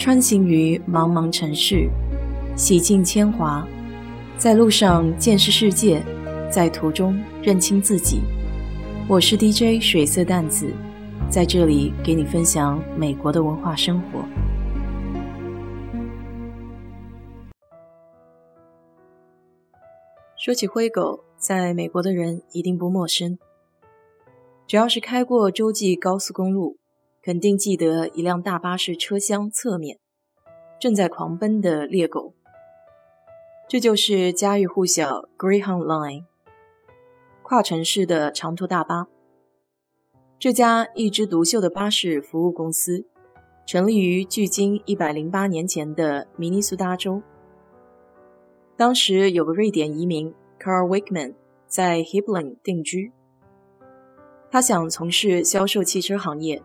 [0.00, 1.86] 穿行于茫茫城市，
[2.56, 3.68] 洗尽铅华，
[4.38, 6.02] 在路上见识世界，
[6.50, 8.22] 在途中认清自己。
[9.06, 10.72] 我是 DJ 水色淡子，
[11.28, 14.24] 在这里给你分享美国的文化生活。
[20.34, 23.38] 说起灰狗，在美国的人一定不陌生。
[24.66, 26.78] 只要是开过洲际高速公路，
[27.22, 29.98] 肯定记得一辆大巴士车厢侧面
[30.78, 32.34] 正在狂奔的猎狗。
[33.68, 36.24] 这就是家喻户晓 Greyhound Line，
[37.42, 39.06] 跨城市的长途大巴。
[40.38, 43.04] 这家一枝独秀的巴士服务公司，
[43.66, 47.22] 成立于距今一百零八年前的明尼苏达州。
[48.76, 51.34] 当时有个瑞典移民 Carl Wickman
[51.66, 53.12] 在 Hibbling 定居，
[54.50, 56.62] 他想从事销售汽车行业，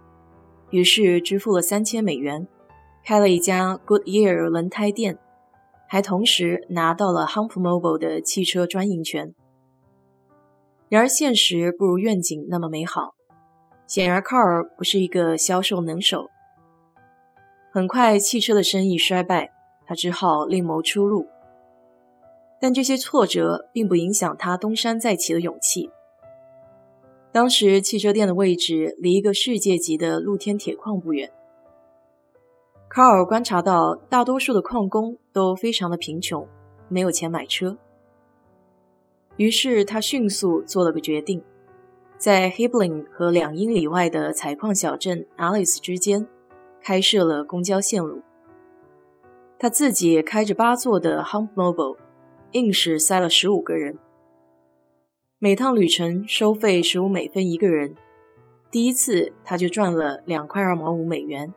[0.71, 2.47] 于是支付了三千美元，
[3.03, 5.17] 开了一家 Goodyear 轮胎店，
[5.87, 9.33] 还同时拿到了 Hump Mobile 的汽车专营权。
[10.89, 13.15] 然而现实不如愿景那么美好，
[13.87, 16.29] 显然，Car 不是一个销售能手。
[17.71, 19.51] 很快汽车的生意衰败，
[19.85, 21.27] 他只好另谋出路。
[22.61, 25.89] 但这些挫折并不影响他东山再起的勇气。
[27.35, 31.29] 当时汽车店的位置离一个世界级的露天铁矿不远。
[32.87, 36.47] 卡尔观察到，大多数的矿工都非常的贫穷，
[36.87, 37.77] 没有钱买车。
[39.35, 41.43] 于是他迅速做了个决定，
[42.17, 46.25] 在 Hibbling 和两英里外的采矿小镇 Alice 之间
[46.81, 48.21] 开设了公交线路。
[49.59, 51.97] 他自己开着八座的 Hump Mobile。
[52.53, 53.99] 硬是塞了十五个人，
[55.37, 57.93] 每趟旅程收费十五美分一个人。
[58.71, 61.53] 第一次他就赚了两块二毛五美元。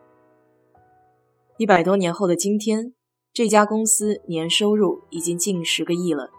[1.57, 2.93] 一百多年后的今天，
[3.31, 6.29] 这家公司年收入已经近十个亿了。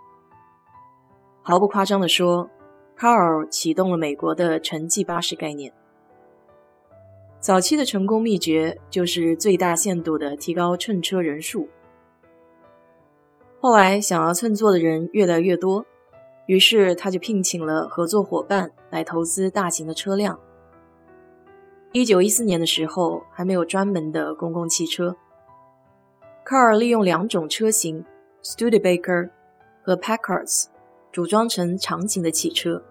[1.40, 2.50] 毫不夸张地说，
[2.94, 5.72] 卡尔启动了美国的城际巴士概念。
[7.40, 11.66] 早期的成功秘诀就是最大限度地提高乘车人数。
[13.62, 15.86] 后来，想要乘坐的人越来越多，
[16.50, 20.36] 于是他就聘请了合作伙伴来投资大型的车辆。
[21.92, 25.14] 一九一四年的时候，还没有专门的公共汽车。
[26.42, 28.04] 卡尔利用两种车型
[28.42, 29.30] ，Studebaker
[29.84, 30.64] 和 Packards，
[31.12, 32.82] 组装成长型的汽车。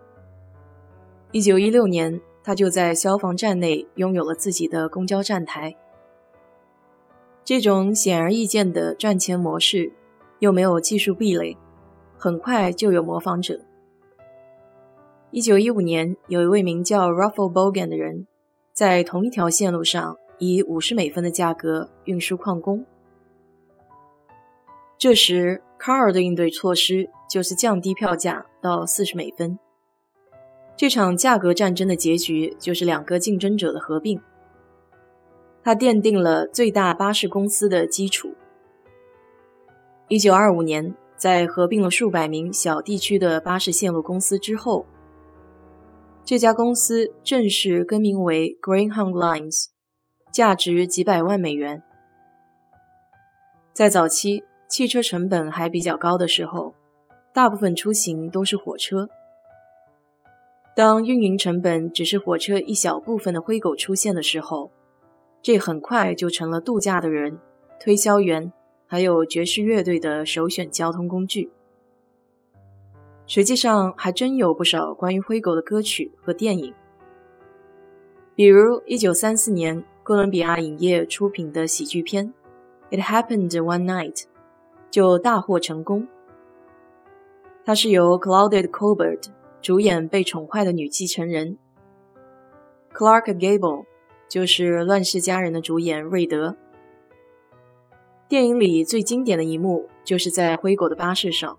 [1.33, 5.75] 一九一六年，他就在消防站内拥有了自己的公交站台。
[7.43, 9.91] 这种显而易见的赚钱模式。
[10.39, 11.57] 又没有技术壁垒，
[12.21, 13.61] 很快就有模仿者。
[15.31, 18.27] 一九一五年，有一位名叫 Ruffle Bogan 的人，
[18.73, 22.85] 在同一条线路上以五十美分的价格运输矿工。
[24.97, 29.57] 这时，卡尔的应对措施就是降低票价到四十美分。
[30.75, 34.19] 这场价格战争的结局就是两个竞争者的合并。
[35.63, 38.33] 他奠定了最大巴士公司的基础。
[40.07, 44.85] 一九二五年，在合并了数百名小地区的巴士线路公司之后，
[46.23, 49.65] 这家公司正式更名为 Greenhound Lines，
[50.31, 51.83] 价值几百万美元。
[53.73, 56.73] 在早期汽车成本还比较高的时候，
[57.33, 59.09] 大部分出行都是火车。
[60.73, 64.71] 当运营成本只是火车一小部分的灰狗出现的时候，
[65.41, 67.37] 这很快就成了度假的人、
[67.77, 68.53] 推销员。
[68.91, 71.51] 还有爵士乐队的首选交通工具。
[73.27, 76.73] 实际上，还真有不少关于灰狗的歌曲和电影，
[78.33, 82.33] 比如1934年哥伦比亚影业出品的喜剧片
[82.97, 84.15] 《It Happened One Night》
[84.89, 86.07] 就大获成功。
[87.63, 89.27] 它是由 Claudette Colbert
[89.61, 91.59] 主演被宠坏的女继承人
[92.91, 93.85] ，Clark Gable
[94.27, 96.57] 就是《乱世佳人》的主演瑞德。
[98.29, 101.57] 电影里最经典的一幕就是在灰狗的巴士上，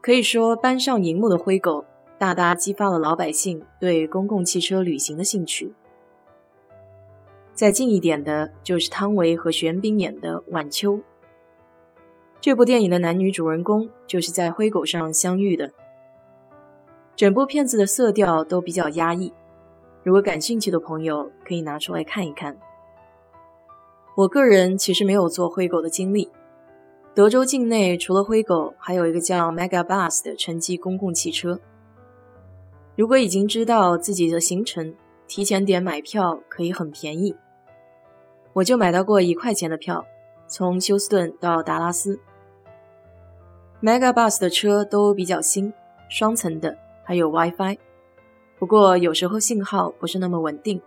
[0.00, 1.84] 可以说搬上荧幕的灰狗
[2.20, 5.74] 大大激发了老百姓对公共汽车旅行的兴趣。
[7.52, 10.98] 再近一点的就是汤唯和玄彬演的《晚秋》。
[12.40, 15.72] 这部电影的男女主人公就是在灰狗上相遇的。
[17.16, 19.32] 整部片子的色调都比较压抑，
[20.04, 22.56] 如果感兴趣的朋友可以拿出来看一看。
[24.16, 26.30] 我个人其实没有坐灰狗的经历。
[27.14, 31.60] 德州境内除了灰狗，还有一个叫 Megabus 的城际公共汽车。
[32.96, 34.94] 如果已经知道自己的行程，
[35.28, 37.36] 提前点买票可以很便宜。
[38.54, 40.06] 我就买到过一块钱的票，
[40.46, 42.18] 从休斯顿到达拉斯。
[43.82, 45.74] Megabus 的车都比较新，
[46.08, 47.76] 双层的，还有 WiFi，
[48.58, 50.80] 不过有时候信号不是那么稳定。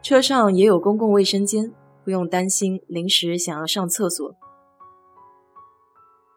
[0.00, 1.72] 车上也有公共卫生间，
[2.04, 4.34] 不用担心临时想要上厕所。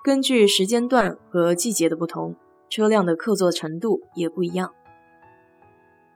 [0.03, 2.35] 根据时间段和季节的不同，
[2.69, 4.71] 车辆的客座程度也不一样。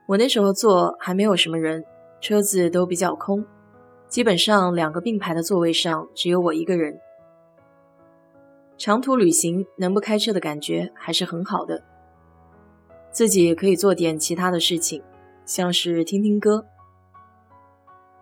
[0.06, 1.84] 我那时候坐还没有什么人，
[2.20, 3.44] 车子都比较空。
[4.08, 6.98] 基本上两个并排的座位上只有我一个人。
[8.76, 11.82] 长途旅行能不开车的感觉还是很好的，
[13.12, 15.02] 自己可以做点其他的事情，
[15.44, 16.64] 像是听听歌。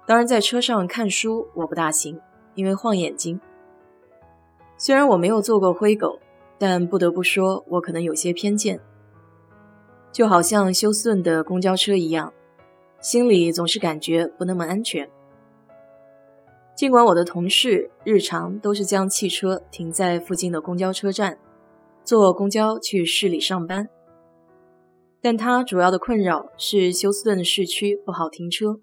[0.08, 2.18] 当然，在车上看书我不大行，
[2.54, 3.38] 因为晃眼睛。
[4.78, 6.18] 虽然我没有坐过灰狗，
[6.58, 8.80] 但不得不说，我可能有些偏见。
[10.10, 12.32] 就好像休斯顿的公交车一样，
[13.02, 15.10] 心里总是感觉不那么安全。
[16.74, 21.38] 尽管我的同事日常都是将汽车停在附近的公交车站，
[22.02, 23.90] 坐公交去市里上班，
[25.20, 28.80] 但他主要的困扰是休斯顿的市区不好停车。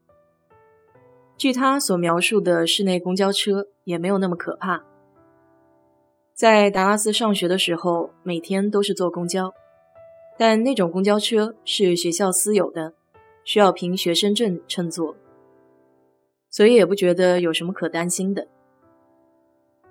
[1.38, 4.84] 据他所描述的室内公交车也没有那么可怕。
[6.34, 9.54] 在达拉斯上学的时候，每天都是坐公交，
[10.38, 12.94] 但那种公交车是学校私有的，
[13.44, 15.16] 需要凭学生证乘坐。
[16.50, 18.48] 所以也不觉得有什么可担心的。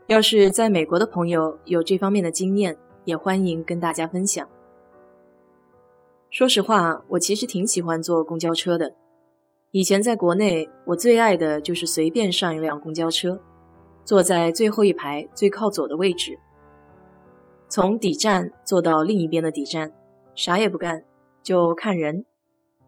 [0.07, 4.47] 要是在美国的朋友有这方面的经验，也欢迎跟大家分享。
[6.31, 8.95] 说实话，我其实挺喜欢坐公交车的。
[9.77, 13.41] 以前在国内，我最爱的就是随便上一辆公交车，
[14.05, 16.39] 坐在最后一排最靠左的位置，
[17.69, 19.91] 从底站坐到另一边的底站，
[20.37, 21.03] 啥也不干，
[21.43, 22.25] 就看人，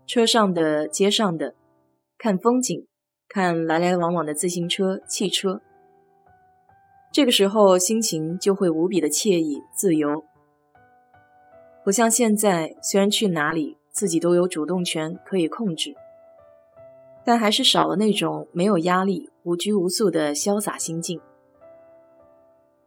[0.06, 1.56] 车上的、街上的，
[2.16, 2.86] 看风景。
[3.28, 5.60] 看来来往往的自行车、汽车，
[7.12, 10.24] 这个时候心情就会无比的惬意、自由，
[11.84, 15.96] 不像现在，虽然去哪里自己都有主动权可以控制，
[17.26, 21.20] 但还是少了那种没有压力、无拘无束的潇洒心境。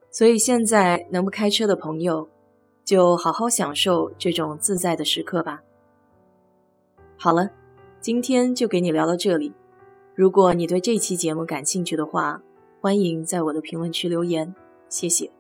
[0.10, 2.30] 所以现在能不开车的朋友，
[2.86, 5.62] 就好好享受这种自在的时刻吧。
[7.18, 7.52] 好了，
[8.00, 9.54] 今天就给你聊到这里。
[10.16, 12.42] 如果你对这期节目感兴趣的话，
[12.80, 14.56] 欢迎在我的评论区留言，
[14.88, 15.39] 谢谢。